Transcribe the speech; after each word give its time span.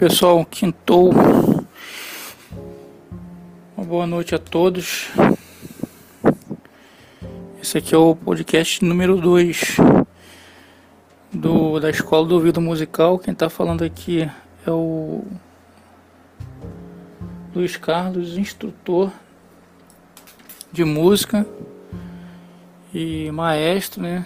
pessoal, 0.00 0.46
quintou. 0.46 1.12
Uma 3.76 3.86
boa 3.86 4.06
noite 4.06 4.34
a 4.34 4.38
todos. 4.38 5.10
Esse 7.60 7.76
aqui 7.76 7.94
é 7.94 7.98
o 7.98 8.16
podcast 8.16 8.82
número 8.82 9.20
2 9.20 9.76
do 11.30 11.78
da 11.78 11.90
Escola 11.90 12.26
do 12.26 12.34
Ouvido 12.34 12.62
Musical. 12.62 13.18
Quem 13.18 13.32
está 13.32 13.50
falando 13.50 13.84
aqui 13.84 14.22
é 14.66 14.70
o 14.70 15.22
Luiz 17.54 17.76
Carlos, 17.76 18.38
instrutor 18.38 19.12
de 20.72 20.82
música 20.82 21.46
e 22.94 23.30
maestro, 23.32 24.00
né? 24.00 24.24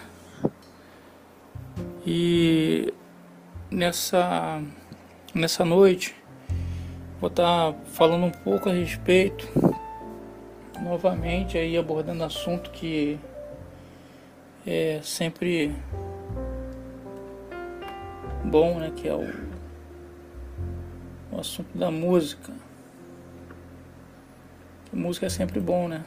E 2.06 2.94
nessa 3.68 4.62
nessa 5.34 5.64
noite 5.64 6.14
vou 7.20 7.28
estar 7.28 7.72
tá 7.72 7.78
falando 7.86 8.26
um 8.26 8.30
pouco 8.30 8.68
a 8.68 8.72
respeito 8.72 9.48
novamente 10.80 11.56
aí 11.58 11.76
abordando 11.76 12.24
assunto 12.24 12.70
que 12.70 13.18
é 14.66 15.00
sempre 15.02 15.74
bom, 18.44 18.78
né, 18.78 18.92
que 18.94 19.08
é 19.08 19.14
o, 19.14 19.30
o 21.32 21.40
assunto 21.40 21.76
da 21.76 21.90
música. 21.90 22.52
Música 24.92 25.26
é 25.26 25.28
sempre 25.28 25.58
bom, 25.58 25.88
né? 25.88 26.04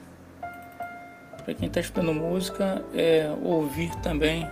Para 1.43 1.53
quem 1.53 1.67
está 1.67 1.81
estudando 1.81 2.13
música, 2.13 2.83
é 2.93 3.29
ouvir 3.43 3.93
também 3.97 4.49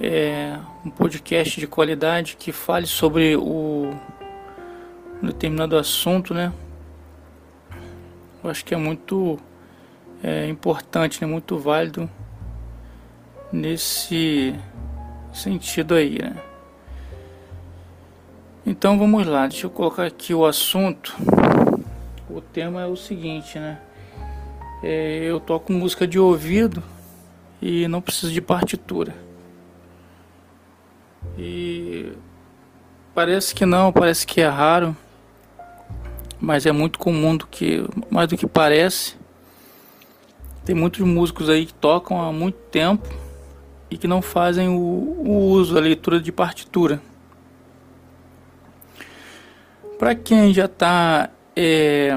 é, 0.00 0.58
um 0.84 0.88
podcast 0.88 1.60
de 1.60 1.66
qualidade 1.66 2.36
que 2.38 2.52
fale 2.52 2.86
sobre 2.86 3.36
o 3.36 3.90
um 5.22 5.26
determinado 5.26 5.76
assunto, 5.76 6.32
né? 6.32 6.50
Eu 8.42 8.50
acho 8.50 8.64
que 8.64 8.72
é 8.72 8.76
muito 8.78 9.38
é, 10.22 10.48
importante, 10.48 11.20
né? 11.20 11.26
Muito 11.30 11.58
válido 11.58 12.08
nesse 13.52 14.54
sentido 15.34 15.94
aí, 15.94 16.18
né? 16.18 16.34
Então 18.64 18.98
vamos 18.98 19.26
lá, 19.26 19.46
deixa 19.46 19.66
eu 19.66 19.70
colocar 19.70 20.06
aqui 20.06 20.32
o 20.32 20.46
assunto. 20.46 21.14
O 22.30 22.40
tema 22.40 22.80
é 22.80 22.86
o 22.86 22.96
seguinte, 22.96 23.58
né? 23.58 23.78
É, 24.82 25.24
eu 25.24 25.38
toco 25.38 25.72
música 25.72 26.06
de 26.06 26.18
ouvido 26.18 26.82
e 27.60 27.86
não 27.86 28.00
preciso 28.00 28.32
de 28.32 28.40
partitura. 28.40 29.14
E 31.36 32.12
parece 33.14 33.54
que 33.54 33.66
não, 33.66 33.92
parece 33.92 34.26
que 34.26 34.40
é 34.40 34.48
raro, 34.48 34.96
mas 36.40 36.66
é 36.66 36.72
muito 36.72 36.98
comum 36.98 37.36
do 37.36 37.46
que 37.46 37.84
mais 38.10 38.28
do 38.28 38.36
que 38.36 38.46
parece. 38.46 39.16
Tem 40.64 40.74
muitos 40.74 41.00
músicos 41.00 41.48
aí 41.48 41.66
que 41.66 41.74
tocam 41.74 42.20
há 42.20 42.32
muito 42.32 42.58
tempo 42.70 43.08
e 43.90 43.98
que 43.98 44.06
não 44.06 44.22
fazem 44.22 44.68
o, 44.68 44.72
o 44.78 45.48
uso, 45.50 45.76
a 45.76 45.80
leitura 45.80 46.20
de 46.20 46.30
partitura. 46.30 47.00
Para 49.98 50.14
quem 50.14 50.54
já 50.54 50.64
está 50.66 51.28
é, 51.54 52.16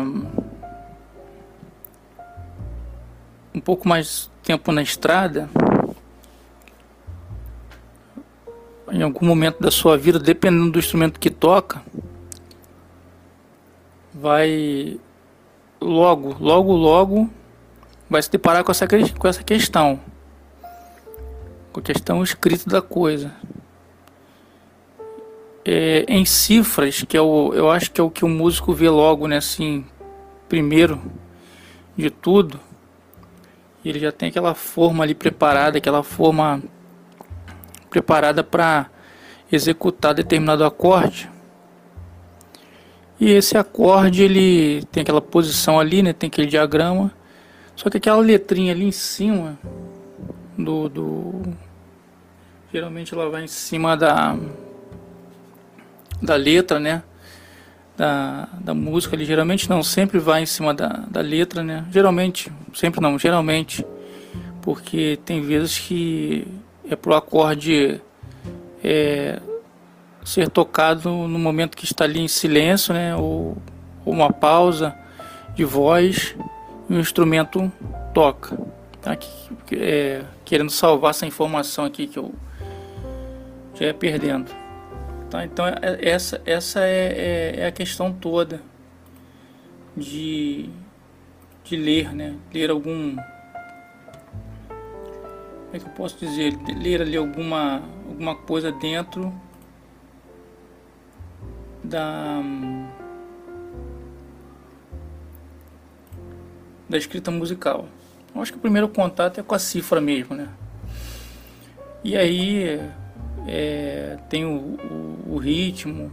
um 3.54 3.60
pouco 3.60 3.88
mais 3.88 4.32
tempo 4.44 4.72
na 4.72 4.82
estrada, 4.82 5.50
em 8.94 9.02
algum 9.02 9.26
momento 9.26 9.60
da 9.60 9.72
sua 9.72 9.98
vida, 9.98 10.20
dependendo 10.20 10.72
do 10.72 10.78
instrumento 10.80 11.20
que 11.20 11.32
toca, 11.32 11.82
vai 14.14 15.00
logo, 15.82 16.38
logo, 16.40 16.74
logo 16.74 17.30
vai 18.08 18.22
se 18.22 18.30
deparar 18.30 18.64
com 18.64 18.72
essa, 18.72 18.88
com 18.88 19.28
essa 19.28 19.44
questão, 19.44 20.00
com 21.72 21.80
a 21.80 21.84
questão 21.84 22.22
escrita 22.22 22.70
da 22.70 22.82
coisa. 22.84 23.34
É, 25.66 26.06
em 26.08 26.24
cifras, 26.26 27.04
que 27.04 27.18
é 27.18 27.22
o, 27.22 27.52
eu 27.54 27.72
acho 27.72 27.90
que 27.90 28.00
é 28.00 28.04
o 28.04 28.12
que 28.12 28.24
o 28.24 28.30
músico 28.30 28.74
vê 28.74 28.90
logo, 28.90 29.28
né, 29.28 29.38
assim, 29.38 29.86
primeiro 30.48 31.02
de 31.98 32.10
tudo, 32.10 32.60
ele 33.84 33.98
já 33.98 34.12
tem 34.12 34.30
aquela 34.30 34.54
forma 34.54 35.04
ali 35.04 35.16
preparada, 35.16 35.78
aquela 35.78 36.04
forma 36.04 36.62
preparada 37.94 38.44
para 38.44 38.88
executar 39.52 40.16
determinado 40.16 40.66
acorde. 40.66 41.30
E 43.20 43.30
esse 43.30 43.56
acorde 43.56 44.24
ele 44.24 44.84
tem 44.92 45.04
aquela 45.04 45.22
posição 45.22 45.80
ali, 45.80 46.02
né? 46.02 46.12
Tem 46.12 46.28
aquele 46.28 46.48
diagrama. 46.48 47.14
Só 47.76 47.92
que 47.92 47.98
aquela 47.98 48.18
letrinha 48.18 48.74
ali 48.74 48.86
em 48.86 48.92
cima 48.92 49.60
do, 50.58 50.90
do 50.90 51.42
geralmente 52.72 53.14
ela 53.14 53.30
vai 53.30 53.44
em 53.44 53.48
cima 53.48 53.96
da 53.96 54.36
da 56.20 56.36
letra, 56.36 56.80
né? 56.80 57.04
Da, 57.96 58.48
da 58.60 58.74
música 58.74 59.16
ali, 59.16 59.24
geralmente 59.24 59.70
não, 59.70 59.84
sempre 59.84 60.18
vai 60.18 60.42
em 60.42 60.48
cima 60.48 60.74
da, 60.74 60.88
da 60.88 61.22
letra, 61.22 61.64
né? 61.64 61.86
Geralmente, 61.92 62.52
sempre 62.74 63.00
não, 63.00 63.20
geralmente, 63.20 63.86
porque 64.64 65.20
tem 65.24 65.42
vezes 65.42 65.78
que 65.78 66.48
é 66.90 66.96
para 66.96 67.12
o 67.12 67.16
acorde 67.16 68.02
é, 68.84 69.40
ser 70.24 70.50
tocado 70.50 71.10
no 71.10 71.40
momento 71.40 71.78
que 71.78 71.86
está 71.86 72.04
ali 72.04 72.20
em 72.20 72.28
silêncio, 72.28 72.94
né, 72.94 73.16
ou, 73.16 73.58
ou 74.06 74.14
uma 74.14 74.32
pausa 74.32 74.96
de 75.56 75.64
voz 75.64 76.36
e 76.90 76.94
o 76.94 77.00
instrumento 77.00 77.72
toca. 78.14 78.58
Tá? 79.02 79.18
É, 79.74 80.24
querendo 80.46 80.70
salvar 80.70 81.12
essa 81.12 81.26
informação 81.26 81.86
aqui 81.86 82.08
que 82.08 82.18
eu 82.18 82.34
já 83.76 83.88
ia 83.88 83.94
perdendo. 83.94 84.52
Tá? 85.30 85.44
Então 85.44 85.66
é, 85.68 85.98
essa, 86.02 86.42
essa 86.46 86.80
é, 86.82 87.56
é, 87.58 87.60
é 87.62 87.68
a 87.68 87.72
questão 87.72 88.14
toda 88.14 88.62
de, 89.96 90.70
de 91.64 91.76
ler, 91.76 92.14
né? 92.14 92.36
ler 92.54 92.70
algum 92.70 93.16
é 95.74 95.80
que 95.80 95.86
eu 95.86 95.92
posso 95.92 96.18
dizer, 96.24 96.56
ler 96.68 97.02
ali 97.02 97.18
alguma, 97.18 97.82
alguma 98.08 98.36
coisa 98.36 98.72
dentro 98.72 99.34
da 101.84 102.42
da 106.88 106.98
escrita 106.98 107.32
musical. 107.32 107.88
Eu 108.36 108.42
acho 108.42 108.52
que 108.52 108.58
o 108.58 108.62
primeiro 108.62 108.88
contato 108.88 109.40
é 109.40 109.44
com 109.44 109.56
a 109.56 109.60
cifra 109.60 110.00
mesmo, 110.00 110.36
né? 110.36 110.50
E 112.04 112.16
aí 112.16 112.80
é, 113.48 114.20
tem 114.30 114.46
o, 114.46 114.58
o, 114.58 115.34
o 115.34 115.38
ritmo 115.38 116.12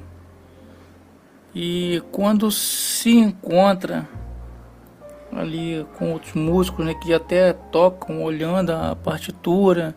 e 1.55 2.03
quando 2.13 2.51
se 2.51 3.11
encontra 3.11 4.09
ali 5.33 5.87
com 5.97 6.13
outros 6.13 6.35
músicos 6.35 6.85
né, 6.85 6.95
que 6.95 7.13
até 7.13 7.53
tocam 7.53 8.23
olhando 8.23 8.71
a 8.71 8.97
partitura, 8.97 9.95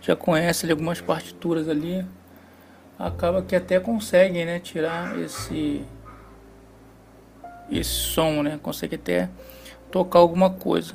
já 0.00 0.14
conhecem 0.14 0.70
algumas 0.70 1.00
partituras 1.00 1.68
ali, 1.68 2.04
acaba 2.98 3.42
que 3.42 3.56
até 3.56 3.80
conseguem 3.80 4.44
né, 4.44 4.58
tirar 4.58 5.18
esse, 5.18 5.84
esse 7.70 7.90
som, 7.90 8.42
né, 8.42 8.58
consegue 8.62 8.94
até 8.94 9.28
tocar 9.90 10.18
alguma 10.18 10.50
coisa. 10.50 10.94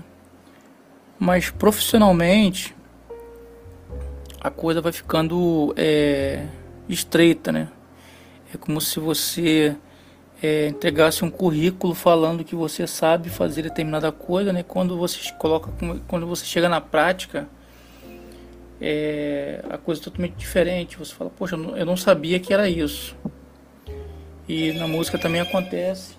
Mas 1.19 1.49
profissionalmente 1.49 2.75
a 4.39 4.49
coisa 4.49 4.81
vai 4.81 4.91
ficando 4.91 5.73
é, 5.77 6.47
estreita, 6.89 7.51
né? 7.51 7.67
É 8.53 8.57
como 8.57 8.81
se 8.81 8.99
você 8.99 9.77
é, 10.41 10.67
entregasse 10.67 11.23
um 11.23 11.29
currículo 11.29 11.93
falando 11.93 12.43
que 12.43 12.55
você 12.55 12.87
sabe 12.87 13.29
fazer 13.29 13.61
determinada 13.61 14.11
coisa, 14.11 14.51
né? 14.51 14.63
Quando 14.63 14.97
você 14.97 15.31
coloca, 15.33 15.71
quando 16.07 16.25
você 16.25 16.43
chega 16.45 16.67
na 16.67 16.81
prática, 16.81 17.47
é, 18.81 19.63
a 19.69 19.77
coisa 19.77 20.01
é 20.01 20.03
totalmente 20.03 20.35
diferente. 20.35 20.97
Você 20.97 21.13
fala, 21.13 21.29
poxa, 21.29 21.55
eu 21.55 21.85
não 21.85 21.95
sabia 21.95 22.39
que 22.39 22.53
era 22.53 22.67
isso. 22.67 23.15
E 24.49 24.71
na 24.73 24.87
música 24.87 25.19
também 25.19 25.41
acontece. 25.41 26.15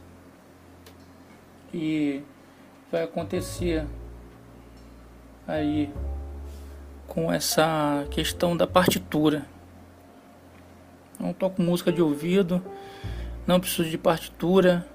E 1.74 2.22
vai 2.90 3.02
acontecer 3.02 3.84
aí 5.48 5.90
com 7.08 7.32
essa 7.32 8.06
questão 8.10 8.56
da 8.56 8.68
partitura. 8.68 9.44
Não 11.18 11.32
toco 11.32 11.60
música 11.60 11.90
de 11.90 12.00
ouvido 12.00 12.62
não 13.46 13.60
preciso 13.60 13.88
de 13.88 13.98
partitura. 13.98 14.86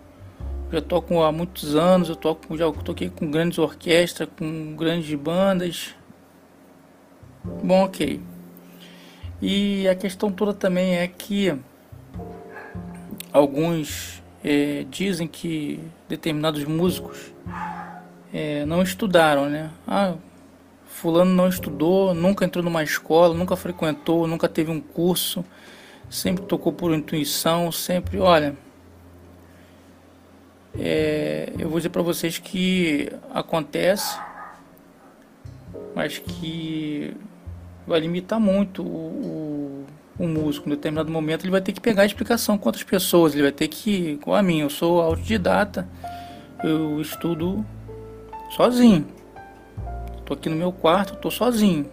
Já 0.71 0.81
toco 0.81 1.21
há 1.21 1.31
muitos 1.31 1.75
anos, 1.75 2.09
eu 2.09 2.15
toco, 2.15 2.57
já 2.57 2.69
toquei 2.71 3.09
com 3.09 3.31
grandes 3.31 3.57
orquestras, 3.57 4.27
com 4.37 4.75
grandes 4.75 5.13
bandas. 5.17 5.95
Bom, 7.63 7.85
ok. 7.85 8.19
E 9.41 9.87
a 9.87 9.95
questão 9.95 10.31
toda 10.31 10.53
também 10.53 10.95
é 10.95 11.07
que 11.07 11.57
alguns 13.31 14.21
é, 14.43 14.85
dizem 14.89 15.27
que 15.27 15.79
determinados 16.09 16.63
músicos 16.65 17.31
é, 18.33 18.65
não 18.65 18.81
estudaram, 18.81 19.49
né? 19.49 19.69
Ah, 19.87 20.15
fulano 20.85 21.31
não 21.31 21.47
estudou, 21.47 22.13
nunca 22.13 22.43
entrou 22.43 22.63
numa 22.63 22.83
escola, 22.83 23.33
nunca 23.33 23.55
frequentou, 23.55 24.27
nunca 24.27 24.49
teve 24.49 24.71
um 24.71 24.81
curso, 24.81 25.45
sempre 26.09 26.45
tocou 26.45 26.71
por 26.71 26.93
intuição, 26.93 27.71
sempre, 27.71 28.19
olha, 28.19 28.55
é, 30.79 31.51
eu 31.57 31.69
vou 31.69 31.79
dizer 31.79 31.89
para 31.89 32.01
vocês 32.01 32.37
que 32.37 33.11
acontece, 33.33 34.19
mas 35.95 36.17
que 36.19 37.15
vai 37.85 37.99
limitar 37.99 38.39
muito 38.39 38.83
o, 38.83 39.85
o, 40.19 40.23
o 40.23 40.27
músico. 40.27 40.67
Em 40.67 40.71
determinado 40.71 41.11
momento 41.11 41.43
ele 41.43 41.51
vai 41.51 41.61
ter 41.61 41.71
que 41.71 41.81
pegar 41.81 42.03
a 42.03 42.05
explicação 42.05 42.57
com 42.57 42.69
outras 42.69 42.83
pessoas, 42.83 43.33
ele 43.33 43.43
vai 43.43 43.51
ter 43.51 43.67
que, 43.67 44.11
igual 44.11 44.37
a 44.37 44.43
mim, 44.43 44.59
eu 44.59 44.69
sou 44.69 45.01
autodidata, 45.01 45.87
eu 46.63 47.01
estudo 47.01 47.65
sozinho. 48.55 49.07
Estou 50.19 50.35
aqui 50.35 50.49
no 50.49 50.55
meu 50.55 50.71
quarto, 50.71 51.13
estou 51.13 51.31
sozinho. 51.31 51.89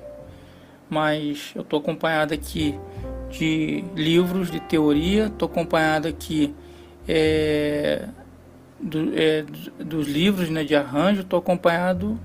Mas 0.91 1.53
eu 1.55 1.63
estou 1.63 1.79
acompanhado 1.79 2.35
aqui 2.35 2.79
de 3.39 3.85
livros 3.95 4.51
de 4.51 4.61
teoria, 4.61 5.27
estou 5.27 5.47
acompanhado 5.47 6.09
aqui 6.09 6.55
é, 7.09 8.09
do, 8.81 9.13
é, 9.15 9.45
dos 9.83 10.07
livros 10.07 10.49
né, 10.51 10.65
de 10.65 10.75
arranjo, 10.75 11.23
estou 11.23 11.39
acompanhado 11.39 12.19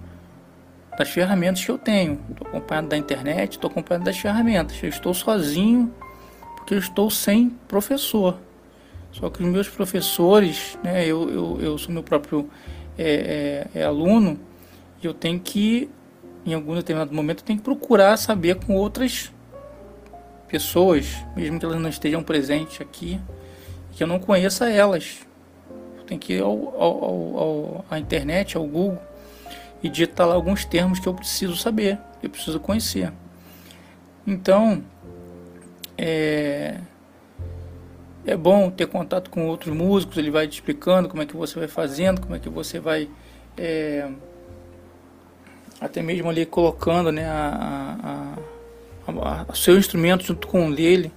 das 0.97 1.09
ferramentas 1.09 1.63
que 1.63 1.71
eu 1.71 1.77
tenho. 1.77 2.19
Estou 2.29 2.47
acompanhado 2.47 2.87
da 2.87 2.97
internet, 2.97 3.53
estou 3.53 3.69
acompanhado 3.69 4.05
das 4.05 4.17
ferramentas. 4.17 4.81
Eu 4.83 4.89
estou 4.89 5.13
sozinho 5.13 5.93
porque 6.57 6.73
eu 6.73 6.79
estou 6.79 7.09
sem 7.09 7.49
professor. 7.67 8.37
Só 9.11 9.29
que 9.29 9.41
os 9.41 9.49
meus 9.49 9.67
professores, 9.67 10.77
né, 10.83 11.05
eu, 11.05 11.29
eu, 11.29 11.59
eu 11.61 11.77
sou 11.77 11.91
meu 11.91 12.03
próprio 12.03 12.49
é, 12.97 13.67
é, 13.73 13.79
é 13.79 13.83
aluno 13.83 14.39
e 15.01 15.05
eu 15.05 15.13
tenho 15.13 15.39
que, 15.39 15.89
em 16.45 16.53
algum 16.53 16.75
determinado 16.75 17.13
momento, 17.13 17.39
eu 17.39 17.45
tenho 17.45 17.59
que 17.59 17.65
procurar 17.65 18.17
saber 18.17 18.55
com 18.55 18.75
outras 18.75 19.31
pessoas, 20.49 21.23
mesmo 21.35 21.59
que 21.59 21.65
elas 21.65 21.79
não 21.79 21.89
estejam 21.89 22.23
presentes 22.23 22.81
aqui, 22.81 23.19
que 23.93 24.03
eu 24.03 24.07
não 24.07 24.19
conheça 24.19 24.69
elas. 24.69 25.19
Tenho 26.07 26.19
que 26.19 26.33
ir 26.33 26.41
ao, 26.41 26.81
ao, 26.81 27.37
ao, 27.37 27.85
à 27.89 27.99
internet, 27.99 28.57
ao 28.57 28.65
Google, 28.65 28.99
e 29.81 29.89
digitar 29.89 30.27
lá 30.27 30.33
alguns 30.33 30.65
termos 30.65 30.99
que 30.99 31.07
eu 31.07 31.13
preciso 31.13 31.55
saber, 31.55 31.99
eu 32.21 32.29
preciso 32.29 32.59
conhecer. 32.59 33.13
Então, 34.25 34.83
é, 35.97 36.79
é 38.25 38.35
bom 38.35 38.69
ter 38.69 38.87
contato 38.87 39.29
com 39.29 39.47
outros 39.47 39.73
músicos, 39.73 40.17
ele 40.17 40.31
vai 40.31 40.47
te 40.47 40.53
explicando 40.53 41.07
como 41.07 41.21
é 41.21 41.25
que 41.25 41.35
você 41.35 41.59
vai 41.59 41.67
fazendo, 41.67 42.21
como 42.21 42.35
é 42.35 42.39
que 42.39 42.49
você 42.49 42.79
vai 42.79 43.09
é, 43.57 44.09
até 45.79 46.01
mesmo 46.01 46.29
ali 46.29 46.45
colocando 46.45 47.11
né, 47.11 47.25
a, 47.25 47.97
a, 48.03 48.39
a, 49.21 49.53
seu 49.55 49.77
instrumento 49.77 50.23
junto 50.23 50.47
com 50.47 50.67
o 50.67 50.75
dele. 50.75 51.11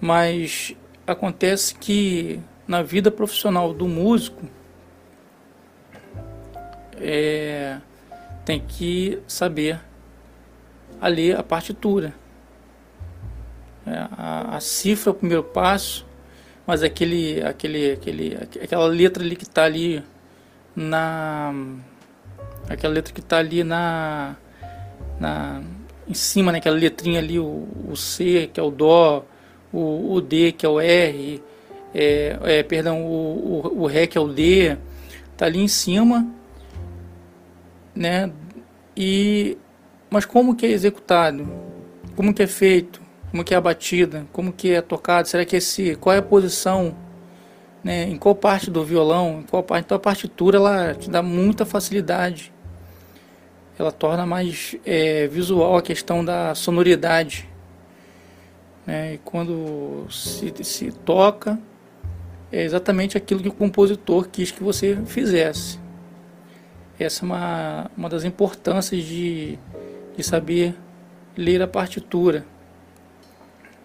Mas 0.00 0.74
acontece 1.06 1.74
que 1.74 2.40
na 2.66 2.82
vida 2.82 3.10
profissional 3.10 3.72
do 3.72 3.88
músico 3.88 4.46
é, 6.96 7.78
tem 8.44 8.60
que 8.60 9.20
saber 9.26 9.80
a 11.00 11.08
ler 11.08 11.36
a 11.36 11.42
partitura. 11.42 12.14
É, 13.86 14.06
a, 14.12 14.56
a, 14.56 14.60
cifra 14.60 15.10
é 15.10 15.12
o 15.12 15.14
primeiro 15.14 15.44
passo, 15.44 16.06
mas 16.66 16.82
aquele, 16.82 17.42
aquele, 17.42 17.92
aquele, 17.92 18.36
aquela 18.62 18.86
letra 18.86 19.22
ali 19.22 19.36
que 19.36 19.44
está 19.44 19.64
ali 19.64 20.02
na. 20.76 21.52
Aquela 22.68 22.92
letra 22.94 23.14
que 23.14 23.20
está 23.20 23.38
ali 23.38 23.64
na, 23.64 24.36
na. 25.18 25.62
Em 26.08 26.14
cima, 26.14 26.50
né, 26.52 26.58
aquela 26.58 26.76
letrinha 26.76 27.18
ali, 27.18 27.38
o, 27.38 27.68
o 27.88 27.96
C, 27.96 28.50
que 28.52 28.58
é 28.58 28.62
o 28.62 28.70
Dó, 28.70 29.24
o, 29.72 30.14
o 30.14 30.20
D, 30.20 30.52
que 30.52 30.64
é 30.64 30.68
o 30.68 30.80
R, 30.80 31.42
é, 31.94 32.38
é, 32.42 32.62
perdão, 32.62 33.04
o, 33.04 33.72
o, 33.74 33.82
o 33.82 33.86
Ré, 33.86 34.06
que 34.06 34.16
é 34.16 34.20
o 34.20 34.28
D, 34.28 34.76
está 35.32 35.46
ali 35.46 35.60
em 35.60 35.68
cima, 35.68 36.26
né? 37.94 38.30
E, 38.96 39.58
mas 40.10 40.24
como 40.24 40.56
que 40.56 40.64
é 40.64 40.70
executado? 40.70 41.46
Como 42.16 42.32
que 42.32 42.42
é 42.42 42.46
feito? 42.46 43.08
como 43.30 43.44
que 43.44 43.54
é 43.54 43.56
a 43.56 43.60
batida, 43.60 44.26
como 44.32 44.52
que 44.52 44.72
é 44.72 44.80
tocado, 44.80 45.28
será 45.28 45.44
que 45.44 45.56
esse, 45.56 45.94
qual 45.96 46.14
é 46.14 46.18
a 46.18 46.22
posição, 46.22 46.94
né, 47.84 48.04
em 48.04 48.16
qual 48.16 48.34
parte 48.34 48.70
do 48.70 48.84
violão, 48.84 49.40
em 49.40 49.42
qual 49.44 49.62
parte, 49.62 49.84
então 49.84 49.96
a 49.96 50.00
partitura 50.00 50.56
ela 50.58 50.94
te 50.94 51.10
dá 51.10 51.22
muita 51.22 51.64
facilidade, 51.64 52.52
ela 53.78 53.92
torna 53.92 54.26
mais 54.26 54.76
é, 54.84 55.26
visual 55.28 55.76
a 55.76 55.82
questão 55.82 56.24
da 56.24 56.54
sonoridade, 56.54 57.48
né, 58.86 59.14
e 59.14 59.18
quando 59.18 60.06
se, 60.10 60.52
se 60.64 60.90
toca 60.90 61.58
é 62.50 62.62
exatamente 62.62 63.16
aquilo 63.16 63.40
que 63.40 63.48
o 63.48 63.52
compositor 63.52 64.26
quis 64.28 64.50
que 64.50 64.62
você 64.62 64.96
fizesse. 65.06 65.78
Essa 66.98 67.24
é 67.24 67.26
uma, 67.26 67.90
uma 67.96 68.08
das 68.08 68.24
importâncias 68.24 69.04
de, 69.04 69.58
de 70.16 70.22
saber 70.22 70.74
ler 71.36 71.62
a 71.62 71.68
partitura. 71.68 72.44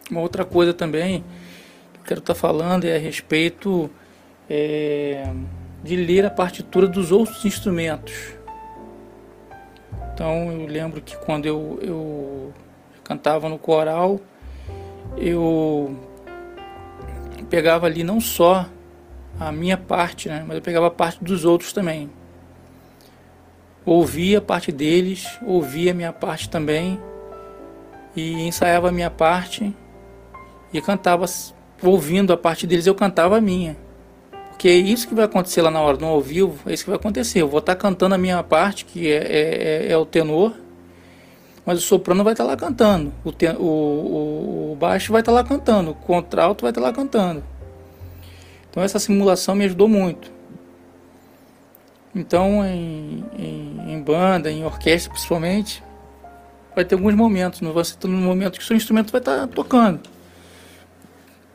Uma 0.10 0.22
outra 0.22 0.46
coisa 0.46 0.74
também 0.74 1.24
que 1.94 2.00
eu 2.00 2.04
quero 2.06 2.20
estar 2.22 2.34
tá 2.34 2.40
falando 2.40 2.86
é 2.86 2.96
a 2.96 3.00
respeito 3.00 3.90
é, 4.50 5.32
de 5.84 5.96
ler 5.96 6.26
a 6.26 6.30
partitura 6.32 6.88
dos 6.88 7.12
outros 7.12 7.44
instrumentos. 7.46 8.14
Então 10.14 10.52
eu 10.52 10.68
lembro 10.68 11.02
que 11.02 11.18
quando 11.18 11.46
eu, 11.46 11.80
eu 11.82 12.54
cantava 13.04 13.50
no 13.50 13.58
coral, 13.58 14.20
eu 15.18 15.98
pegava 17.50 17.88
ali 17.88 18.04
não 18.04 18.20
só 18.20 18.68
a 19.40 19.52
minha 19.52 19.78
parte, 19.78 20.30
né, 20.30 20.44
mas 20.48 20.56
eu 20.56 20.62
pegava 20.62 20.88
a 20.88 20.92
parte 20.92 21.24
dos 21.24 21.46
outros 21.46 21.74
também. 21.74 22.10
Ouvia 23.86 24.38
a 24.38 24.42
parte 24.42 24.72
deles, 24.72 25.28
ouvia 25.46 25.92
a 25.92 25.94
minha 25.94 26.14
parte 26.14 26.48
também 26.50 27.00
e 28.16 28.48
ensaiava 28.48 28.90
a 28.90 28.92
minha 28.92 29.10
parte 29.10 29.76
e 30.72 30.82
cantava, 30.82 31.26
ouvindo 31.82 32.32
a 32.32 32.38
parte 32.38 32.66
deles, 32.66 32.88
eu 32.88 32.96
cantava 32.96 33.38
a 33.38 33.42
minha. 33.42 33.76
Porque 34.64 34.72
é 34.72 34.78
isso 34.78 35.10
que 35.10 35.14
vai 35.14 35.26
acontecer 35.26 35.62
lá 35.62 35.70
na 35.70 35.82
hora, 35.82 35.98
no 35.98 36.08
ao 36.08 36.22
vivo, 36.22 36.58
é 36.70 36.74
isso 36.74 36.86
que 36.86 36.90
vai 36.90 36.98
acontecer. 36.98 37.42
Eu 37.42 37.50
vou 37.50 37.60
estar 37.60 37.76
cantando 37.76 38.16
a 38.16 38.18
minha 38.18 38.42
parte, 38.42 38.86
que 38.86 39.12
é, 39.12 39.18
é, 39.18 39.88
é, 39.88 39.92
é 39.92 39.98
o 39.98 40.06
tenor, 40.06 40.54
mas 41.66 41.80
o 41.80 41.82
soprano 41.82 42.24
vai 42.24 42.32
estar 42.32 42.46
lá 42.46 42.56
cantando, 42.56 43.12
o, 43.26 43.32
ten, 43.34 43.58
o, 43.58 43.62
o, 43.62 44.72
o 44.72 44.76
baixo 44.80 45.12
vai 45.12 45.20
estar 45.20 45.34
lá 45.34 45.44
cantando, 45.44 45.92
o 45.92 45.94
contralto 45.94 46.62
vai 46.62 46.72
estar 46.72 46.80
lá 46.80 46.94
cantando. 46.94 47.44
Então 48.70 48.82
essa 48.82 49.00
simulação 49.00 49.54
me 49.54 49.66
ajudou 49.66 49.90
muito. 49.90 50.32
Então 52.16 52.66
em, 52.66 53.22
em, 53.38 53.92
em 53.92 54.02
banda, 54.02 54.50
em 54.50 54.64
orquestra 54.64 55.12
principalmente, 55.12 55.84
vai 56.74 56.86
ter 56.86 56.96
alguns 56.96 57.16
momentos, 57.16 57.60
não 57.60 57.74
vai 57.74 57.84
ser 57.84 57.98
todo 57.98 58.14
momento 58.14 58.60
que 58.60 58.64
o 58.64 58.66
seu 58.66 58.78
instrumento 58.78 59.12
vai 59.12 59.20
estar 59.20 59.46
tocando. 59.48 60.00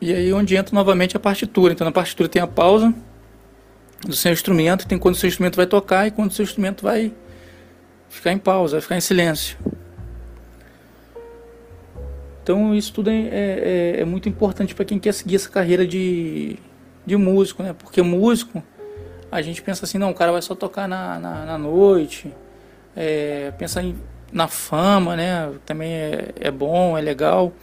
E 0.01 0.13
aí 0.13 0.31
onde 0.31 0.55
entra 0.55 0.73
novamente 0.73 1.17
a 1.17 1.19
partitura. 1.19 1.73
Então 1.73 1.85
na 1.85 1.91
partitura 1.91 2.29
tem 2.29 2.41
a 2.41 2.47
pausa 2.47 2.93
do 4.05 4.15
seu 4.15 4.31
instrumento, 4.31 4.87
tem 4.87 4.97
quando 4.97 5.15
o 5.15 5.17
seu 5.17 5.27
instrumento 5.27 5.57
vai 5.57 5.65
tocar 5.65 6.07
e 6.07 6.11
quando 6.11 6.31
o 6.31 6.33
seu 6.33 6.43
instrumento 6.43 6.83
vai 6.83 7.11
ficar 8.07 8.31
em 8.31 8.37
pausa, 8.37 8.77
vai 8.77 8.81
ficar 8.81 8.97
em 8.97 9.01
silêncio. 9.01 9.57
Então 12.41 12.73
isso 12.73 12.93
tudo 12.93 13.09
é, 13.09 13.13
é, 13.13 13.95
é, 13.97 14.01
é 14.01 14.05
muito 14.05 14.27
importante 14.27 14.73
para 14.73 14.85
quem 14.85 14.97
quer 14.97 15.13
seguir 15.13 15.35
essa 15.35 15.49
carreira 15.49 15.85
de, 15.85 16.57
de 17.05 17.15
músico, 17.15 17.61
né? 17.61 17.75
Porque 17.77 18.01
músico, 18.01 18.63
a 19.31 19.41
gente 19.41 19.61
pensa 19.61 19.85
assim, 19.85 19.97
não, 19.97 20.09
o 20.09 20.15
cara 20.15 20.31
vai 20.31 20.41
só 20.41 20.55
tocar 20.55 20.87
na, 20.87 21.19
na, 21.19 21.45
na 21.45 21.57
noite, 21.57 22.33
é, 22.95 23.51
pensa 23.57 23.83
em, 23.83 23.95
na 24.31 24.47
fama, 24.47 25.15
né? 25.15 25.51
Também 25.65 25.91
é, 25.91 26.29
é 26.39 26.49
bom, 26.49 26.97
é 26.97 27.01
legal, 27.01 27.53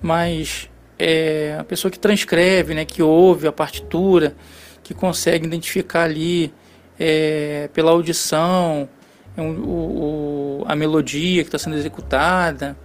mas 0.00 0.70
é, 1.00 1.56
a 1.58 1.64
pessoa 1.64 1.90
que 1.90 1.98
transcreve, 1.98 2.74
né, 2.74 2.84
que 2.84 3.02
ouve 3.02 3.48
a 3.48 3.52
partitura, 3.52 4.36
que 4.82 4.92
consegue 4.92 5.46
identificar 5.46 6.02
ali 6.02 6.52
é, 6.98 7.70
pela 7.72 7.90
audição 7.90 8.86
é 9.34 9.40
o, 9.40 9.44
o, 9.46 10.64
a 10.66 10.76
melodia 10.76 11.42
que 11.42 11.48
está 11.48 11.58
sendo 11.58 11.76
executada, 11.76 12.76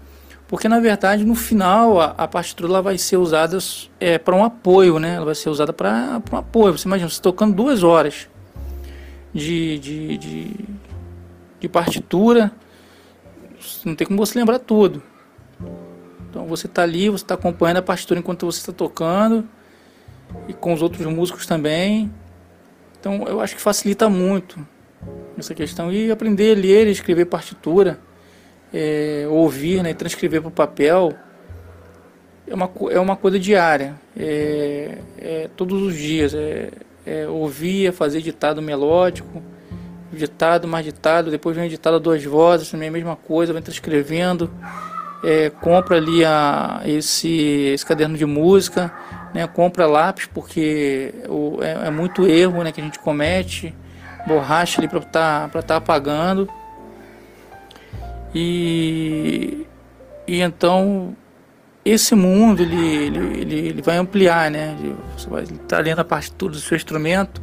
porque 0.48 0.70
na 0.70 0.80
verdade 0.80 1.26
no 1.26 1.36
final 1.36 2.00
a, 2.00 2.16
a 2.18 2.28
partitura 2.28 2.70
ela 2.70 2.82
vai 2.82 2.98
ser 2.98 3.18
usada 3.18 3.58
é, 4.00 4.18
para 4.18 4.34
um 4.34 4.46
apoio, 4.46 4.98
né? 4.98 5.16
Ela 5.16 5.26
vai 5.26 5.36
ser 5.36 5.50
usada 5.50 5.74
para 5.74 6.22
um 6.32 6.38
apoio. 6.38 6.78
Você 6.78 6.88
imagina, 6.88 7.10
você 7.10 7.22
tocando 7.22 7.54
duas 7.54 7.84
horas 7.84 8.30
de, 9.34 9.78
de, 9.80 10.18
de, 10.18 10.52
de 11.60 11.68
partitura, 11.68 12.52
não 13.84 13.96
tem 13.96 14.08
como 14.08 14.24
você 14.24 14.40
lembrar 14.40 14.60
tudo. 14.60 15.04
Então 16.36 16.46
você 16.46 16.68
está 16.68 16.84
ali, 16.84 17.08
você 17.08 17.24
está 17.24 17.36
acompanhando 17.36 17.78
a 17.78 17.82
partitura 17.82 18.20
enquanto 18.20 18.46
você 18.46 18.60
está 18.60 18.74
tocando 18.74 19.48
e 20.50 20.54
com 20.54 20.74
os 20.74 20.82
outros 20.82 21.06
músicos 21.06 21.46
também. 21.46 22.12
Então 23.00 23.26
eu 23.26 23.40
acho 23.40 23.56
que 23.56 23.62
facilita 23.62 24.10
muito 24.10 24.60
essa 25.38 25.56
questão. 25.56 25.94
E 25.94 26.12
aprender 26.12 26.58
a 26.58 26.60
ler 26.60 26.88
e 26.88 26.92
escrever 26.92 27.24
partitura, 27.28 27.98
é, 28.74 29.26
ouvir, 29.30 29.82
né, 29.82 29.94
transcrever 29.94 30.42
para 30.42 30.50
o 30.50 30.52
papel, 30.52 31.14
é 32.46 32.54
uma, 32.54 32.70
é 32.92 33.00
uma 33.00 33.16
coisa 33.16 33.40
diária. 33.40 33.96
É, 34.18 34.98
é 35.18 35.50
todos 35.56 35.82
os 35.82 35.96
dias. 35.96 36.34
É, 36.34 36.70
é 37.06 37.28
ouvir, 37.30 37.88
é 37.88 37.92
fazer 37.94 38.20
ditado 38.20 38.62
melódico, 38.62 39.42
ditado 40.12 40.68
mais 40.68 40.84
ditado, 40.84 41.32
depois 41.32 41.56
vem 41.56 41.70
ditado 41.70 41.96
a 41.96 42.00
duas 42.00 42.22
vozes, 42.26 42.72
também 42.72 42.90
a 42.90 42.92
mesma 42.92 43.16
coisa, 43.16 43.54
vai 43.54 43.62
transcrevendo. 43.62 44.52
É, 45.28 45.50
compra 45.50 45.98
ali 45.98 46.24
a, 46.24 46.82
esse, 46.86 47.72
esse 47.74 47.84
caderno 47.84 48.16
de 48.16 48.26
música, 48.26 48.94
né, 49.34 49.48
compra 49.48 49.88
lápis 49.88 50.28
porque 50.28 51.14
o, 51.28 51.58
é, 51.62 51.88
é, 51.88 51.90
muito 51.90 52.28
erro 52.28 52.64
né, 52.64 52.72
que 52.72 52.80
a 52.80 52.84
gente 52.84 53.00
comete, 53.00 53.74
borracha 54.28 54.80
ali 54.80 54.88
para 54.88 55.00
estar 55.00 55.50
tá, 55.50 55.62
tá 55.62 55.76
apagando. 55.78 56.48
E, 58.36 59.66
e 60.28 60.42
então 60.42 61.16
esse 61.86 62.16
mundo 62.16 62.62
ele, 62.62 62.76
ele, 62.76 63.42
ele, 63.42 63.56
ele 63.70 63.82
vai 63.82 63.98
ampliar, 63.98 64.50
né? 64.50 64.76
Você 65.16 65.30
vai 65.30 65.44
estar 65.44 65.80
lendo 65.80 66.00
a 66.00 66.04
partitura 66.04 66.52
do 66.54 66.60
seu 66.60 66.76
instrumento, 66.76 67.42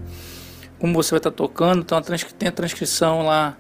como 0.81 0.93
você 0.93 1.13
vai 1.13 1.19
estar 1.19 1.31
tocando, 1.31 1.81
então 1.81 2.01
tem 2.37 2.49
a 2.49 2.53
transcrição 2.53 3.25
lá, 3.25 3.57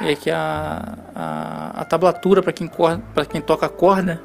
é, 0.00 0.14
que 0.14 0.30
a, 0.30 0.98
a, 1.14 1.80
a 1.80 1.84
tablatura 1.84 2.42
para 2.42 2.52
quem, 2.52 2.70
quem 3.30 3.40
toca 3.40 3.68
corda, 3.68 4.22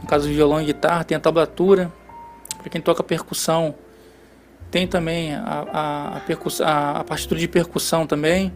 no 0.00 0.08
caso 0.08 0.28
violão 0.28 0.60
e 0.60 0.66
guitarra, 0.66 1.04
tem 1.04 1.16
a 1.16 1.20
tablatura, 1.20 1.92
para 2.58 2.68
quem 2.68 2.80
toca 2.80 3.02
percussão, 3.02 3.74
tem 4.70 4.86
também 4.86 5.34
a, 5.34 5.66
a, 5.72 6.16
a, 6.16 6.20
percuss, 6.20 6.60
a, 6.60 6.92
a 7.00 7.04
partitura 7.04 7.40
de 7.40 7.48
percussão 7.48 8.06
também, 8.06 8.52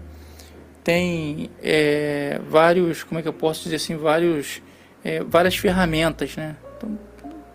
tem 0.84 1.50
é, 1.62 2.40
vários, 2.48 3.02
como 3.02 3.18
é 3.18 3.22
que 3.22 3.28
eu 3.28 3.32
posso 3.32 3.64
dizer 3.64 3.76
assim, 3.76 3.96
vários, 3.96 4.60
é, 5.04 5.22
várias 5.22 5.56
ferramentas, 5.56 6.36
né? 6.36 6.56
Então, 6.76 6.98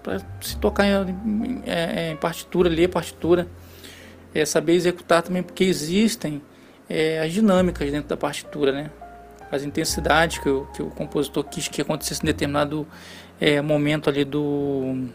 para 0.02 0.22
se 0.42 0.58
tocar 0.58 0.86
em, 0.86 1.10
em, 1.10 1.64
é, 1.66 2.12
em, 2.12 2.16
partitura, 2.16 2.70
ler 2.70 2.88
partitura, 2.88 3.48
é, 4.34 4.46
saber 4.46 4.74
executar 4.74 5.22
também, 5.22 5.44
porque 5.44 5.66
existem 5.66 6.42
é, 6.90 7.20
as 7.20 7.32
dinâmicas 7.34 7.90
dentro 7.92 8.10
da 8.10 8.18
partitura, 8.18 8.72
né? 8.72 8.92
As 9.52 9.64
intensidades 9.64 10.40
que 10.40 10.50
o, 10.50 10.66
que 10.74 10.82
o 10.82 10.90
compositor 10.90 11.44
quis 11.44 11.68
que 11.68 11.82
acontecesse 11.82 12.22
em 12.22 12.26
determinado 12.26 12.88
é, 13.40 13.62
momento 13.62 14.10
ali 14.10 14.26
do 14.26 15.08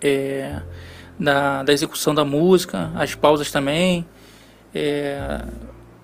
é, 0.00 0.62
da, 1.18 1.62
da 1.62 1.72
execução 1.72 2.14
da 2.14 2.24
música, 2.24 2.90
as 2.94 3.14
pausas 3.14 3.50
também. 3.50 4.06
É, 4.74 5.44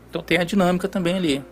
então 0.09 0.23
tem 0.23 0.39
a 0.39 0.45
dinâmica 0.45 0.89
também 0.89 1.15
ali. 1.15 1.45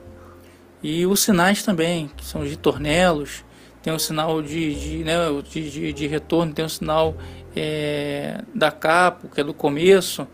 E 0.83 1.07
os 1.07 1.21
sinais 1.21 1.62
também, 1.62 2.11
que 2.16 2.25
são 2.25 2.42
os 2.42 2.57
tornelos, 2.57 3.45
tem 3.83 3.92
o 3.92 3.99
sinal 3.99 4.40
de, 4.42 4.75
de, 4.75 5.04
né, 5.04 5.16
de, 5.50 5.71
de, 5.71 5.92
de 5.92 6.07
retorno, 6.07 6.52
tem 6.52 6.64
o 6.64 6.68
sinal 6.68 7.16
é, 7.54 8.40
da 8.54 8.71
capo, 8.71 9.28
que 9.28 9.40
é 9.40 9.45
do 9.45 9.54
começo. 9.54 10.26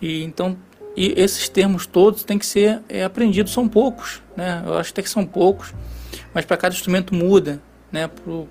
E 0.00 0.22
então 0.22 0.56
e 0.96 1.14
esses 1.16 1.48
termos 1.48 1.86
todos 1.86 2.22
têm 2.22 2.38
que 2.38 2.46
ser 2.46 2.80
é, 2.88 3.04
aprendidos, 3.04 3.52
são 3.52 3.68
poucos, 3.68 4.22
né? 4.36 4.62
Eu 4.66 4.76
acho 4.76 4.90
até 4.92 5.02
que 5.02 5.08
são 5.08 5.24
poucos, 5.24 5.72
mas 6.34 6.44
para 6.44 6.56
cada 6.56 6.74
instrumento 6.74 7.14
muda, 7.14 7.60
né? 7.90 8.08
Para 8.08 8.22
pro, 8.22 8.48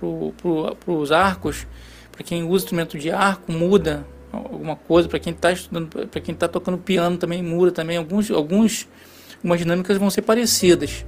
pro, 0.00 0.32
pro, 0.40 0.76
pro, 0.76 1.14
arcos, 1.14 1.66
para 2.10 2.22
quem 2.22 2.44
usa 2.44 2.64
instrumento 2.64 2.98
de 2.98 3.10
arco 3.10 3.52
muda 3.52 4.06
alguma 4.32 4.76
coisa, 4.76 5.08
para 5.08 5.18
quem 5.18 5.32
está 5.32 5.52
estudando, 5.52 5.88
para 5.88 6.20
quem 6.20 6.32
está 6.32 6.48
tocando 6.48 6.78
piano 6.78 7.18
também 7.18 7.42
muda 7.42 7.70
também 7.70 7.98
alguns 7.98 8.30
alguns 8.30 8.88
algumas 9.36 9.58
dinâmicas 9.58 9.98
vão 9.98 10.08
ser 10.08 10.22
parecidas, 10.22 11.04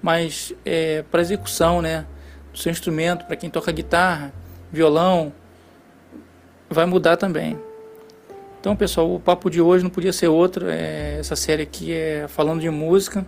mas 0.00 0.54
é, 0.64 1.02
para 1.10 1.20
execução, 1.20 1.82
né, 1.82 2.06
do 2.52 2.58
seu 2.58 2.70
instrumento, 2.70 3.24
para 3.24 3.34
quem 3.36 3.50
toca 3.50 3.72
guitarra, 3.72 4.32
violão, 4.72 5.32
vai 6.68 6.86
mudar 6.86 7.16
também. 7.16 7.58
Então, 8.60 8.76
pessoal, 8.76 9.14
o 9.14 9.18
papo 9.18 9.48
de 9.48 9.58
hoje 9.58 9.82
não 9.82 9.90
podia 9.90 10.12
ser 10.12 10.28
outro. 10.28 10.68
É, 10.68 11.16
essa 11.18 11.34
série 11.34 11.62
aqui 11.62 11.94
é 11.94 12.28
falando 12.28 12.60
de 12.60 12.68
música. 12.68 13.24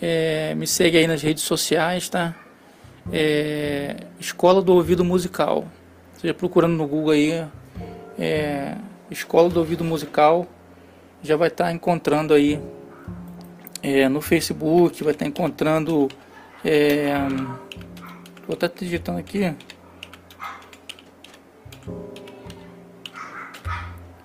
É, 0.00 0.52
me 0.56 0.66
segue 0.66 0.98
aí 0.98 1.06
nas 1.06 1.22
redes 1.22 1.44
sociais, 1.44 2.08
tá? 2.08 2.34
É, 3.12 3.98
Escola 4.18 4.60
do 4.60 4.74
Ouvido 4.74 5.04
Musical. 5.04 5.64
Seja 6.20 6.34
procurando 6.34 6.72
no 6.72 6.88
Google 6.88 7.12
aí, 7.12 7.46
é, 8.18 8.74
Escola 9.08 9.48
do 9.48 9.60
Ouvido 9.60 9.84
Musical, 9.84 10.44
já 11.22 11.36
vai 11.36 11.46
estar 11.46 11.66
tá 11.66 11.72
encontrando 11.72 12.34
aí 12.34 12.60
é, 13.80 14.08
no 14.08 14.20
Facebook, 14.20 15.04
vai 15.04 15.12
estar 15.12 15.24
tá 15.24 15.28
encontrando. 15.28 16.08
Vou 18.44 18.54
estar 18.54 18.68
tá 18.68 18.74
digitando 18.76 19.20
aqui. 19.20 19.54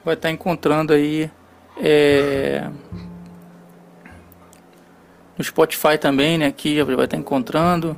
Vai 0.07 0.13
estar 0.13 0.31
encontrando 0.31 0.93
aí 0.93 1.29
é, 1.75 2.65
no 5.37 5.43
Spotify 5.43 5.97
também, 5.99 6.37
né? 6.37 6.45
Aqui 6.45 6.81
vai 6.81 7.03
estar 7.03 7.17
encontrando. 7.17 7.93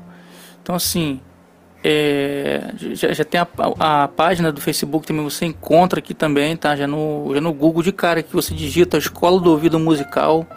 Então 0.60 0.74
assim, 0.74 1.22
é, 1.84 2.74
já, 2.96 3.14
já, 3.14 3.24
tem 3.24 3.40
a, 3.40 3.48
a, 3.80 4.08
página 4.08 4.52
do 4.52 4.60
Facebook 4.60 5.06
também, 5.06 5.24
você 5.24 5.46
encontra 5.46 6.00
aqui 6.00 6.16
também, 6.16 6.58
tá? 6.58 6.76
Já 6.76 6.88
no, 6.88 7.30
já 7.32 7.42
no 7.42 7.54
Google 7.54 7.84
de 7.84 7.92
cara 7.92 8.24
que 8.24 8.34
você 8.34 8.56
digita 8.56 8.98
Escola 8.98 9.40
do 9.40 9.52
Ouvido 9.52 9.78
Musical, 9.78 10.48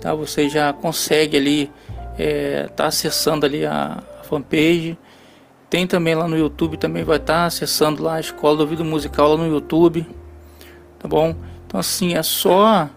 tá? 0.00 0.12
Você 0.16 0.48
já 0.48 0.72
consegue 0.72 1.36
ali, 1.36 1.70
é, 2.18 2.68
tá 2.74 2.86
acessando 2.86 3.46
ali 3.46 3.64
a, 3.64 4.02
a, 4.20 4.24
fanpage. 4.24 4.98
Tem 5.70 5.86
também 5.86 6.16
lá 6.16 6.26
no 6.26 6.36
YouTube, 6.36 6.76
também 6.76 7.04
vai 7.04 7.18
estar 7.18 7.34
tá 7.34 7.44
acessando 7.44 8.02
lá 8.02 8.16
a 8.16 8.20
Escola 8.20 8.56
do 8.56 8.60
Ouvido 8.62 8.84
Musical 8.84 9.36
lá 9.36 9.36
no 9.36 9.46
YouTube, 9.46 10.04
tá 11.02 11.08
bom? 11.08 11.34
Então 11.66 11.80
assim, 11.80 12.14
é 12.14 12.22
só 12.22 12.88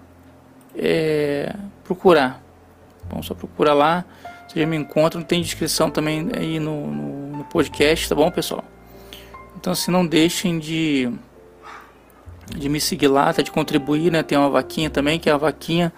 é, 0.78 1.54
procurar, 1.84 2.42
bom, 3.10 3.22
só 3.24 3.34
procurar 3.34 3.74
lá, 3.74 4.06
você 4.48 4.62
já 4.62 4.66
me 4.66 4.78
encontra, 4.78 5.22
tem 5.22 5.42
descrição 5.42 5.92
também 5.92 6.30
aí 6.38 6.60
no, 6.60 6.88
no 6.88 7.44
podcast, 7.46 8.08
tá 8.08 8.16
bom, 8.16 8.32
pessoal? 8.32 8.64
Então, 9.58 9.74
assim, 9.74 9.92
não 9.92 10.06
deixem 10.06 10.60
de, 10.60 11.12
de 12.56 12.70
me 12.70 12.80
seguir 12.80 13.08
lá, 13.08 13.34
tá? 13.34 13.42
de 13.42 13.52
contribuir, 13.52 14.12
né? 14.12 14.24
Tem 14.24 14.38
uma 14.38 14.50
vaquinha 14.50 14.90
também, 14.90 15.20
que 15.20 15.30
é 15.30 15.34
a 15.34 15.38
vaquinha 15.38 15.92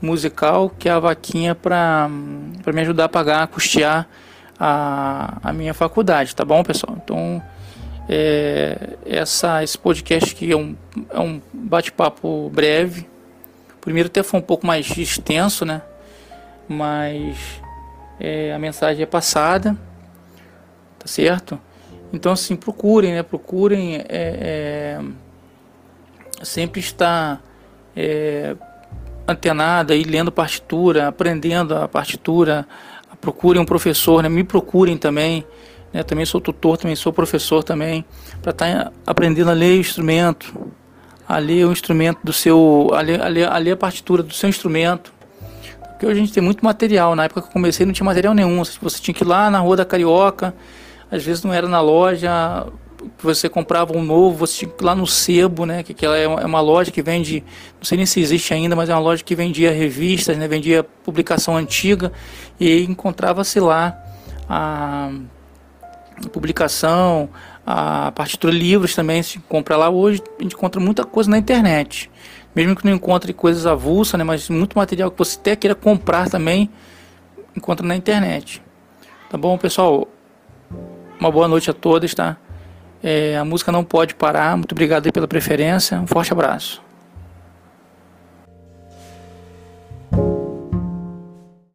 musical, 0.00 0.70
que 0.70 0.88
é 0.88 0.92
a 0.92 0.98
vaquinha 0.98 1.54
para 1.54 2.08
me 2.08 2.80
ajudar 2.80 3.04
a 3.04 3.08
pagar, 3.08 3.42
a 3.42 3.46
custear 3.46 4.08
a, 4.58 5.38
a 5.42 5.52
minha 5.52 5.74
faculdade, 5.74 6.34
tá 6.34 6.44
bom, 6.44 6.62
pessoal? 6.62 6.96
Então, 7.02 7.42
é, 8.08 8.96
essa, 9.04 9.62
esse 9.62 9.76
podcast 9.76 10.34
aqui 10.34 10.50
é 10.52 10.56
um, 10.56 10.74
é 11.10 11.20
um 11.20 11.40
bate-papo 11.52 12.50
breve. 12.50 13.06
Primeiro 13.80 14.08
até 14.08 14.22
foi 14.22 14.40
um 14.40 14.42
pouco 14.42 14.66
mais 14.66 14.96
extenso, 14.96 15.64
né? 15.64 15.82
Mas 16.68 17.36
é, 18.18 18.52
a 18.52 18.58
mensagem 18.58 19.02
é 19.02 19.06
passada 19.06 19.76
tá 20.98 21.06
certo? 21.06 21.58
Então 22.12 22.32
assim, 22.32 22.56
procurem, 22.56 23.12
né? 23.12 23.22
Procurem 23.22 23.96
é, 23.96 24.04
é, 24.08 25.00
sempre 26.42 26.80
estar 26.80 27.42
é, 27.96 28.56
antenado 29.26 29.92
aí, 29.92 30.02
lendo 30.02 30.32
partitura, 30.32 31.08
aprendendo 31.08 31.76
a 31.76 31.86
partitura, 31.86 32.66
procurem 33.20 33.60
um 33.60 33.64
professor, 33.64 34.22
né? 34.22 34.28
Me 34.28 34.42
procurem 34.42 34.96
também, 34.96 35.46
né? 35.92 36.02
Também 36.02 36.24
sou 36.24 36.40
tutor, 36.40 36.76
também 36.76 36.96
sou 36.96 37.12
professor 37.12 37.62
também, 37.62 38.04
para 38.42 38.50
estar 38.50 38.84
tá 38.84 38.92
aprendendo 39.06 39.50
a 39.50 39.54
ler 39.54 39.78
o 39.78 39.80
instrumento, 39.80 40.70
a 41.28 41.38
ler 41.38 41.66
o 41.66 41.72
instrumento 41.72 42.20
do 42.24 42.32
seu, 42.32 42.90
a 42.92 43.00
ler, 43.00 43.20
a 43.20 43.28
ler, 43.28 43.48
a 43.48 43.58
ler 43.58 43.72
a 43.72 43.76
partitura 43.76 44.22
do 44.22 44.32
seu 44.32 44.48
instrumento, 44.48 45.12
porque 45.98 46.06
hoje 46.06 46.20
a 46.20 46.20
gente 46.20 46.32
tem 46.32 46.42
muito 46.42 46.64
material. 46.64 47.16
Na 47.16 47.24
época 47.24 47.42
que 47.42 47.48
eu 47.48 47.52
comecei 47.52 47.84
não 47.84 47.92
tinha 47.92 48.06
material 48.06 48.32
nenhum. 48.32 48.62
Você 48.62 49.00
tinha 49.00 49.12
que 49.12 49.24
ir 49.24 49.26
lá 49.26 49.50
na 49.50 49.58
Rua 49.58 49.76
da 49.76 49.84
Carioca, 49.84 50.54
às 51.10 51.24
vezes 51.24 51.42
não 51.42 51.52
era 51.52 51.68
na 51.68 51.80
loja, 51.80 52.68
você 53.20 53.48
comprava 53.48 53.96
um 53.96 54.02
novo, 54.02 54.46
você 54.46 54.58
tinha 54.58 54.70
que 54.70 54.82
ir 54.82 54.86
lá 54.86 54.94
no 54.94 55.08
sebo, 55.08 55.66
né? 55.66 55.82
Que, 55.82 55.92
que 55.92 56.06
é, 56.06 56.22
é 56.22 56.46
uma 56.46 56.60
loja 56.60 56.92
que 56.92 57.02
vende, 57.02 57.42
não 57.76 57.84
sei 57.84 57.96
nem 57.96 58.06
se 58.06 58.20
existe 58.20 58.54
ainda, 58.54 58.76
mas 58.76 58.88
é 58.88 58.94
uma 58.94 59.00
loja 59.00 59.24
que 59.24 59.34
vendia 59.34 59.72
revistas, 59.72 60.36
né? 60.38 60.46
Vendia 60.46 60.84
publicação 60.84 61.56
antiga 61.56 62.12
e 62.60 62.84
encontrava-se 62.84 63.58
lá 63.58 63.96
a 64.48 65.10
publicação, 66.32 67.28
a 67.66 68.10
partitura 68.12 68.52
de 68.52 68.58
livros 68.58 68.94
também 68.94 69.22
se 69.22 69.38
compra 69.40 69.76
lá. 69.76 69.90
Hoje 69.90 70.22
a 70.38 70.42
gente 70.42 70.54
encontra 70.54 70.80
muita 70.80 71.04
coisa 71.04 71.30
na 71.30 71.38
internet. 71.38 72.10
Mesmo 72.54 72.74
que 72.74 72.84
não 72.84 72.94
encontre 72.94 73.32
coisas 73.32 73.66
avulsas, 73.66 74.18
né, 74.18 74.24
mas 74.24 74.48
muito 74.48 74.76
material 74.76 75.10
que 75.10 75.18
você 75.18 75.38
até 75.38 75.54
queira 75.54 75.74
comprar 75.74 76.28
também, 76.28 76.70
encontra 77.54 77.86
na 77.86 77.94
internet. 77.94 78.62
Tá 79.30 79.36
bom, 79.36 79.58
pessoal? 79.58 80.08
Uma 81.20 81.30
boa 81.30 81.46
noite 81.46 81.70
a 81.70 81.74
todos, 81.74 82.14
tá? 82.14 82.36
É, 83.02 83.36
a 83.36 83.44
música 83.44 83.70
não 83.70 83.84
pode 83.84 84.14
parar. 84.14 84.56
Muito 84.56 84.72
obrigado 84.72 85.12
pela 85.12 85.28
preferência. 85.28 86.00
Um 86.00 86.06
forte 86.06 86.32
abraço. 86.32 86.82